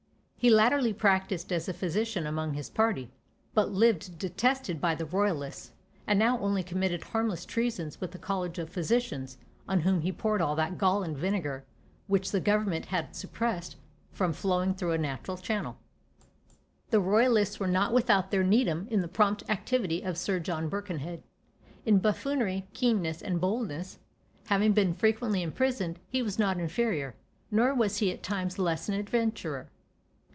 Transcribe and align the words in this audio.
He 0.43 0.49
latterly 0.49 0.91
practised 0.91 1.53
as 1.53 1.69
a 1.69 1.71
physician 1.73 2.25
among 2.25 2.55
his 2.55 2.67
party, 2.67 3.11
but 3.53 3.69
lived 3.71 4.17
detested 4.17 4.81
by 4.81 4.95
the 4.95 5.05
royalists; 5.05 5.71
and 6.07 6.17
now 6.17 6.39
only 6.39 6.63
committed 6.63 7.03
harmless 7.03 7.45
treasons 7.45 8.01
with 8.01 8.09
the 8.09 8.17
College 8.17 8.57
of 8.57 8.67
Physicians, 8.67 9.37
on 9.69 9.81
whom 9.81 10.01
he 10.01 10.11
poured 10.11 10.41
all 10.41 10.55
that 10.55 10.79
gall 10.79 11.03
and 11.03 11.15
vinegar 11.15 11.63
which 12.07 12.31
the 12.31 12.39
government 12.39 12.85
had 12.87 13.15
suppressed 13.15 13.75
from 14.11 14.33
flowing 14.33 14.73
through 14.73 14.93
its 14.93 15.01
natural 15.03 15.37
channel. 15.37 15.77
The 16.89 16.99
royalists 16.99 17.59
were 17.59 17.67
not 17.67 17.93
without 17.93 18.31
their 18.31 18.41
Needham 18.41 18.87
in 18.89 19.01
the 19.01 19.07
prompt 19.07 19.43
activity 19.47 20.01
of 20.01 20.17
Sir 20.17 20.39
John 20.39 20.69
Birkenhead. 20.69 21.21
In 21.85 21.99
buffoonery, 21.99 22.65
keenness, 22.73 23.21
and 23.21 23.39
boldness, 23.39 23.99
having 24.47 24.73
been 24.73 24.95
frequently 24.95 25.43
imprisoned, 25.43 25.99
he 26.09 26.23
was 26.23 26.39
not 26.39 26.57
inferior, 26.57 27.13
nor 27.51 27.75
was 27.75 27.97
he 27.99 28.11
at 28.11 28.23
times 28.23 28.57
less 28.57 28.89
an 28.89 28.95
adventurer. 28.95 29.69